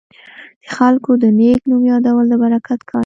د 0.63 0.65
خلکو 0.75 1.11
د 1.23 1.23
نیک 1.37 1.59
نوم 1.69 1.83
یادول 1.91 2.25
د 2.29 2.33
برکت 2.43 2.79
کار 2.89 2.93
دی. 2.97 2.99